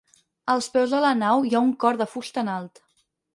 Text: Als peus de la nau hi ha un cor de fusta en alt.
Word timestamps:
Als 0.53 0.67
peus 0.77 0.95
de 0.95 1.01
la 1.03 1.11
nau 1.19 1.45
hi 1.49 1.53
ha 1.55 1.61
un 1.67 1.75
cor 1.85 2.01
de 2.01 2.09
fusta 2.15 2.43
en 2.45 2.51
alt. 2.57 2.83